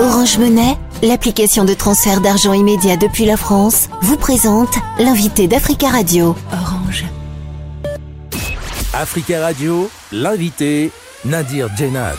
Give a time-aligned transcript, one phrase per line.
[0.00, 6.34] Orange Monnaie, l'application de transfert d'argent immédiat depuis la France, vous présente l'invité d'Africa Radio.
[6.52, 7.04] Orange.
[8.92, 10.90] Africa Radio, l'invité
[11.24, 12.18] Nadir Djenad.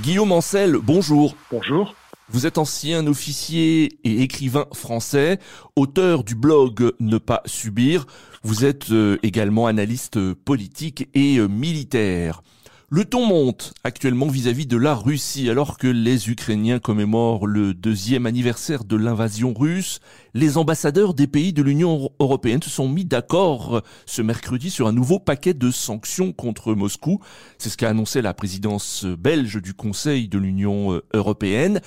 [0.00, 1.36] Guillaume Ancel, bonjour.
[1.52, 1.94] Bonjour.
[2.28, 5.38] Vous êtes ancien officier et écrivain français,
[5.76, 8.04] auteur du blog Ne pas subir.
[8.42, 12.42] Vous êtes euh, également analyste politique et euh, militaire.
[12.90, 18.24] Le ton monte actuellement vis-à-vis de la Russie alors que les Ukrainiens commémorent le deuxième
[18.24, 20.00] anniversaire de l'invasion russe.
[20.32, 24.94] Les ambassadeurs des pays de l'Union européenne se sont mis d'accord ce mercredi sur un
[24.94, 27.20] nouveau paquet de sanctions contre Moscou.
[27.58, 31.82] C'est ce qu'a annoncé la présidence belge du Conseil de l'Union européenne.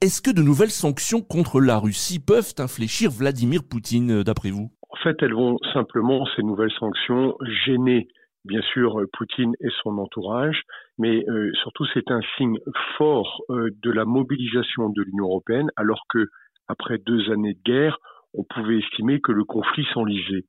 [0.00, 4.70] Est-ce que de nouvelles sanctions contre la Russie peuvent infléchir Vladimir Poutine d'après vous?
[4.88, 7.34] En fait, elles vont simplement, ces nouvelles sanctions,
[7.66, 8.08] gêner
[8.46, 10.62] bien sûr euh, Poutine et son entourage,
[10.98, 12.58] mais euh, surtout c'est un signe
[12.96, 16.28] fort euh, de la mobilisation de l'Union européenne, alors que
[16.68, 17.98] après deux années de guerre,
[18.34, 20.44] on pouvait estimer que le conflit s'enlisait.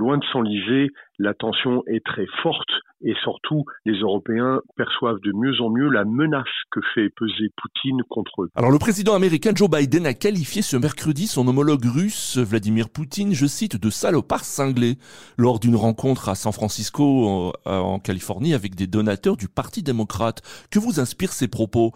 [0.00, 2.70] Loin de s'enliser, la tension est très forte
[3.02, 8.00] et surtout, les Européens perçoivent de mieux en mieux la menace que fait peser Poutine
[8.08, 8.50] contre eux.
[8.54, 13.34] Alors le président américain Joe Biden a qualifié ce mercredi son homologue russe Vladimir Poutine,
[13.34, 14.96] je cite, de salopard cinglé
[15.36, 20.40] lors d'une rencontre à San Francisco en Californie avec des donateurs du Parti démocrate.
[20.70, 21.92] Que vous inspirent ces propos?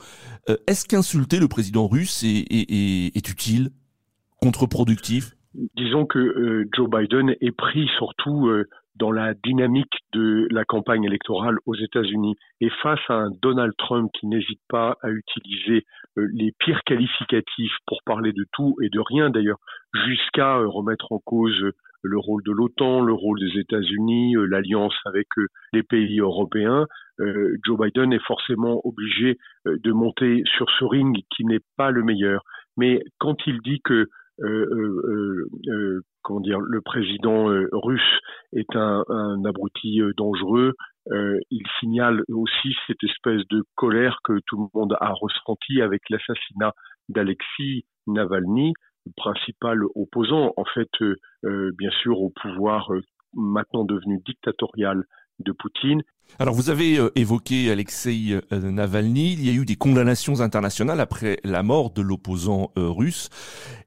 [0.51, 3.71] Euh, Est-ce qu'insulter le président russe est, est utile,
[4.43, 5.35] contre-productif?
[5.77, 8.65] Disons que euh, Joe Biden est pris surtout euh,
[8.97, 14.11] dans la dynamique de la campagne électorale aux États-Unis et face à un Donald Trump
[14.19, 15.85] qui n'hésite pas à utiliser
[16.19, 19.59] euh, les pires qualificatifs pour parler de tout et de rien d'ailleurs,
[20.07, 21.71] jusqu'à remettre en cause
[22.03, 25.27] le rôle de l'OTAN, le rôle des États-Unis, l'alliance avec
[25.73, 26.87] les pays européens,
[27.19, 32.43] Joe Biden est forcément obligé de monter sur ce ring qui n'est pas le meilleur.
[32.77, 34.09] Mais quand il dit que
[36.23, 38.21] comment dire, le président russe
[38.53, 40.75] est un, un abruti dangereux.
[41.11, 46.73] il signale aussi cette espèce de colère que tout le monde a ressenti avec l'assassinat
[47.09, 48.73] d'Alexis Navalny,
[49.17, 50.91] principal opposant, en fait,
[51.43, 52.91] bien sûr, au pouvoir
[53.35, 55.05] maintenant devenu dictatorial
[55.41, 56.03] de Poutine.
[56.41, 61.01] Alors vous avez euh, évoqué Alexei euh, Navalny, il y a eu des condamnations internationales
[61.01, 63.29] après la mort de l'opposant euh, russe.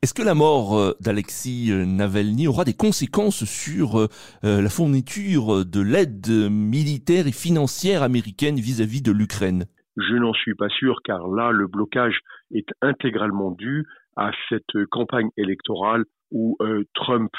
[0.02, 4.08] Est-ce que la mort d'Alexei Navalny aura des conséquences sur
[4.44, 9.66] la fourniture de l'aide militaire et financière américaine vis-à-vis de l'Ukraine?
[9.98, 12.20] Je n'en suis pas sûr car là le blocage
[12.52, 13.86] est intégralement dû
[14.16, 16.58] à cette campagne électorale où
[16.94, 17.32] Trump,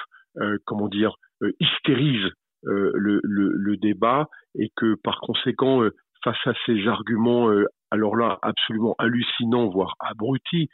[0.64, 1.14] comment dire,
[1.60, 2.32] hystérise
[2.62, 8.16] le, le, le, débat et que par conséquent, euh, face à ces arguments, euh, alors
[8.16, 10.68] là, absolument hallucinants, voire abrutis,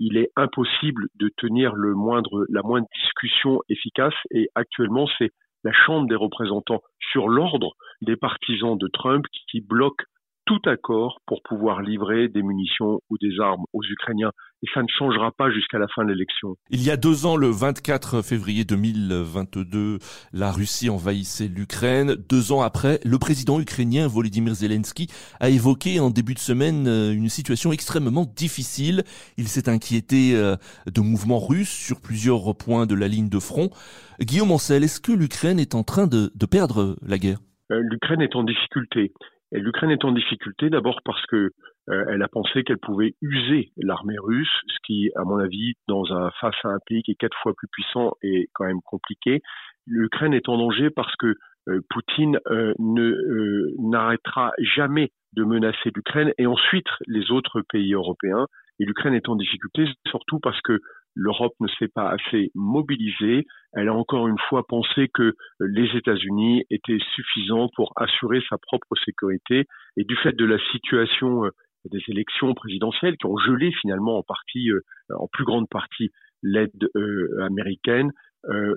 [0.00, 4.14] il est impossible de tenir le moindre, la moindre discussion efficace.
[4.32, 5.30] Et actuellement, c'est
[5.62, 6.82] la Chambre des représentants
[7.12, 10.02] sur l'ordre des partisans de Trump qui bloque
[10.50, 14.32] tout accord pour pouvoir livrer des munitions ou des armes aux Ukrainiens.
[14.64, 16.56] Et ça ne changera pas jusqu'à la fin de l'élection.
[16.70, 19.98] Il y a deux ans, le 24 février 2022,
[20.32, 22.16] la Russie envahissait l'Ukraine.
[22.28, 25.06] Deux ans après, le président ukrainien Volodymyr Zelensky
[25.38, 29.04] a évoqué en début de semaine euh, une situation extrêmement difficile.
[29.38, 30.56] Il s'est inquiété euh,
[30.92, 33.70] de mouvements russes sur plusieurs points de la ligne de front.
[34.20, 37.38] Guillaume Ancel, est-ce que l'Ukraine est en train de, de perdre la guerre?
[37.70, 39.12] Euh, L'Ukraine est en difficulté.
[39.52, 41.50] L'Ukraine est en difficulté d'abord parce que
[41.88, 46.04] euh, elle a pensé qu'elle pouvait user l'armée russe, ce qui, à mon avis, dans
[46.12, 49.40] un face à un pays qui est quatre fois plus puissant, est quand même compliqué.
[49.86, 51.34] L'Ukraine est en danger parce que
[51.68, 58.46] euh, Poutine euh, ne n'arrêtera jamais de menacer l'Ukraine et ensuite les autres pays européens.
[58.78, 60.80] Et l'Ukraine est en difficulté surtout parce que
[61.14, 63.46] l'Europe ne s'est pas assez mobilisée.
[63.72, 68.94] Elle a encore une fois pensé que les États-Unis étaient suffisants pour assurer sa propre
[69.04, 69.66] sécurité.
[69.96, 71.50] Et du fait de la situation euh,
[71.90, 74.80] des élections présidentielles qui ont gelé finalement en partie, euh,
[75.14, 76.10] en plus grande partie,
[76.42, 78.10] l'aide euh, américaine,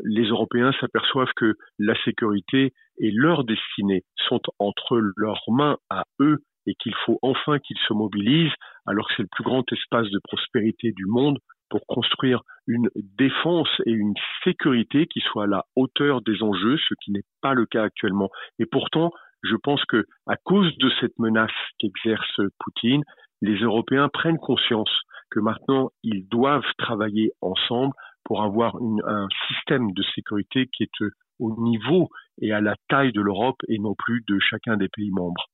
[0.04, 6.40] les Européens s'aperçoivent que la sécurité et leur destinée sont entre leurs mains à eux
[6.68, 8.52] et qu'il faut enfin qu'ils se mobilisent
[8.86, 11.40] alors que c'est le plus grand espace de prospérité du monde
[11.74, 12.88] pour construire une
[13.18, 17.56] défense et une sécurité qui soit à la hauteur des enjeux, ce qui n'est pas
[17.56, 18.30] le cas actuellement.
[18.60, 19.12] Et pourtant,
[19.42, 21.50] je pense que à cause de cette menace
[21.80, 23.02] qu'exerce Poutine,
[23.42, 24.92] les Européens prennent conscience
[25.32, 27.94] que maintenant ils doivent travailler ensemble
[28.24, 28.76] pour avoir
[29.08, 31.06] un système de sécurité qui est
[31.40, 32.08] au niveau
[32.40, 35.50] et à la taille de l'Europe et non plus de chacun des pays membres.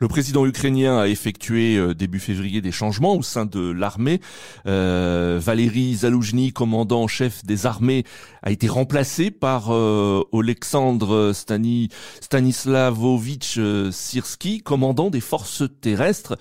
[0.00, 4.20] Le président ukrainien a effectué euh, début février des changements au sein de l'armée.
[4.66, 8.04] Euh, Valéry Zaloujny, commandant en chef des armées,
[8.42, 11.88] a été remplacé par euh, Alexandre Stani,
[12.20, 16.36] Stanislavovitch euh, Sirski, commandant des forces terrestres.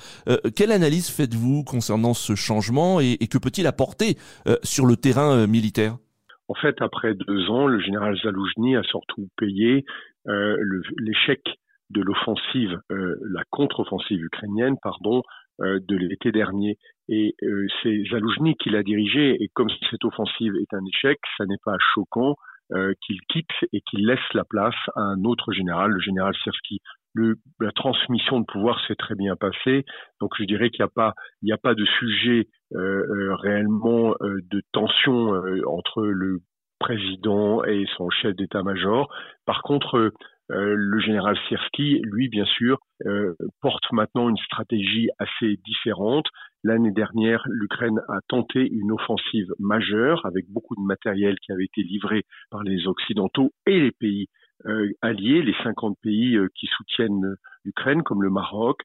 [0.56, 4.18] quelle analyse faites-vous concernant ce changement et, que peut-il apporter
[4.64, 5.98] sur le terrain militaire?
[6.48, 9.86] En fait, après deux ans, le général Zaloujny a surtout payé
[10.98, 11.42] l'échec
[11.90, 15.24] de l'offensive, euh, la contre-offensive ukrainienne, pardon,
[15.62, 16.78] euh, de l'été dernier.
[17.08, 19.42] Et euh, c'est Zaloujny qui l'a dirigé.
[19.42, 22.36] Et comme cette offensive est un échec, ça n'est pas choquant
[23.02, 26.82] qu'il quitte et qu'il laisse la place à un autre général, le général Sersky.
[27.16, 29.86] Le, la transmission de pouvoir s'est très bien passée.
[30.22, 35.32] Donc je dirais qu'il n'y a n'y a pas de sujet réellement de tension
[35.66, 36.42] entre le
[36.78, 39.10] président et son chef d'état-major.
[39.48, 40.12] Par contre,
[40.52, 46.26] euh, le général Sirski, lui, bien sûr, euh, porte maintenant une stratégie assez différente.
[46.64, 51.84] L'année dernière, l'Ukraine a tenté une offensive majeure avec beaucoup de matériel qui avait été
[51.84, 54.28] livré par les Occidentaux et les pays
[54.66, 58.82] euh, alliés, les 50 pays qui soutiennent l'Ukraine, comme le Maroc,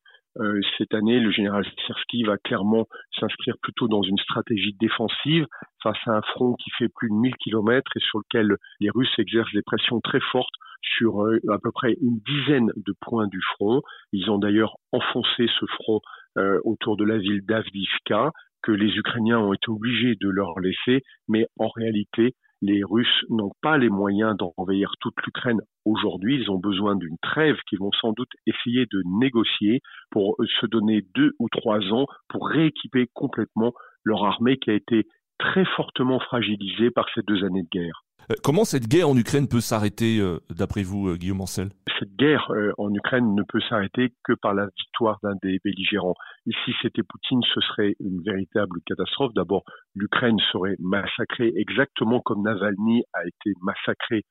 [0.79, 2.89] cette année, le général Sirski va clairement
[3.21, 5.47] s'inscrire plutôt dans une stratégie défensive
[5.81, 9.17] face à un front qui fait plus de 1000 kilomètres et sur lequel les Russes
[9.19, 10.55] exercent des pressions très fortes
[10.97, 13.83] sur euh, à peu près une dizaine de points du front.
[14.13, 16.01] Ils ont d'ailleurs enfoncé ce front
[16.39, 18.31] euh, autour de la ville d'Avdivka
[18.63, 23.53] que les Ukrainiens ont été obligés de leur laisser, mais en réalité, les Russes n'ont
[23.61, 26.41] pas les moyens d'envahir toute l'Ukraine aujourd'hui.
[26.41, 31.03] Ils ont besoin d'une trêve qu'ils vont sans doute essayer de négocier pour se donner
[31.15, 35.07] deux ou trois ans pour rééquiper complètement leur armée qui a été
[35.39, 38.04] très fortement fragilisée par ces deux années de guerre.
[38.31, 41.69] Euh, comment cette guerre en Ukraine peut s'arrêter, euh, d'après vous, euh, Guillaume Ancel?
[41.99, 46.17] Cette guerre en Ukraine ne peut s'arrêter que par la victoire d'un des belligérants.
[46.47, 49.33] si c'était Poutine, ce serait une véritable catastrophe.
[49.35, 49.63] D'abord,
[49.95, 54.25] l'Ukraine serait massacrée exactement comme Navalny a été massacré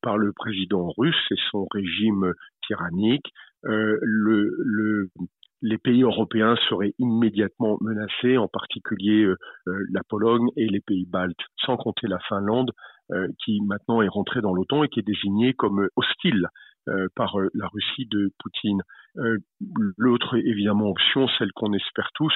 [0.00, 2.32] par le président russe et son régime
[2.68, 3.26] tyrannique.
[3.64, 5.10] le,
[5.60, 9.26] les pays européens seraient immédiatement menacés, en particulier
[9.66, 11.36] la Pologne et les pays baltes,
[11.66, 12.70] sans compter la Finlande,
[13.44, 16.48] qui maintenant est rentré dans l'OTAN et qui est désigné comme hostile
[16.88, 18.82] euh, par euh, la Russie de Poutine.
[19.96, 22.32] L'autre, évidemment, option, celle qu'on espère tous,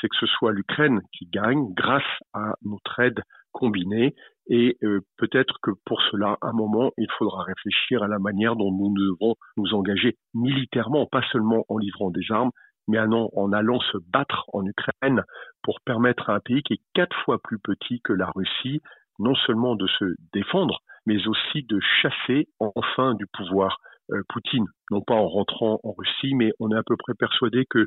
[0.00, 3.22] c'est que ce soit l'Ukraine qui gagne grâce à notre aide
[3.52, 4.14] combinée.
[4.48, 4.76] Et
[5.16, 8.92] peut-être que pour cela, à un moment, il faudra réfléchir à la manière dont nous
[8.92, 12.50] devons nous engager militairement, pas seulement en livrant des armes,
[12.88, 15.22] mais en allant se battre en Ukraine
[15.62, 18.82] pour permettre à un pays qui est quatre fois plus petit que la Russie
[19.18, 23.78] non seulement de se défendre, mais aussi de chasser enfin du pouvoir
[24.10, 27.64] euh, Poutine, non pas en rentrant en Russie, mais on est à peu près persuadé
[27.68, 27.86] que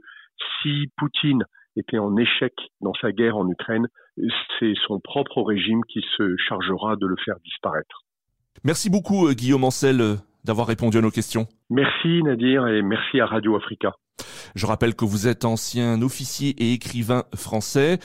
[0.61, 1.43] si Poutine
[1.75, 3.87] était en échec dans sa guerre en Ukraine,
[4.59, 8.03] c'est son propre régime qui se chargera de le faire disparaître.
[8.63, 11.45] Merci beaucoup euh, Guillaume Ancel euh, d'avoir répondu à nos questions.
[11.69, 13.93] Merci Nadir et merci à Radio Africa.
[14.55, 17.99] Je rappelle que vous êtes ancien officier et écrivain français.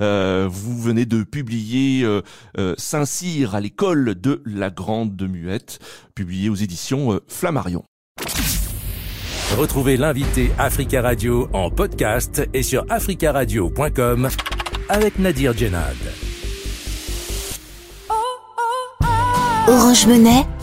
[0.00, 2.22] Euh, vous venez de publier euh,
[2.58, 5.78] euh, Saint-Cyr à l'école de la Grande Muette,
[6.14, 7.84] publié aux éditions Flammarion.
[9.56, 14.28] Retrouvez l'invité Africa Radio en podcast et sur africaradio.com
[14.88, 15.96] avec Nadir Djenad.
[19.68, 20.46] Orange Monnaie,